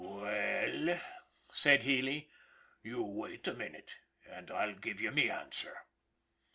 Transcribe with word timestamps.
"Well/' 0.03 0.99
said 1.51 1.81
Healy," 1.83 2.31
you 2.81 3.03
wait 3.03 3.47
a 3.47 3.53
minute 3.53 3.99
an' 4.27 4.49
I'll 4.51 4.73
give 4.73 4.99
you 4.99 5.11
me 5.11 5.29
answer." 5.29 5.77